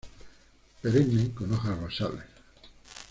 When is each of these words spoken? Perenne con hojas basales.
Perenne 0.81 1.31
con 1.31 1.53
hojas 1.53 1.79
basales. 1.79 2.23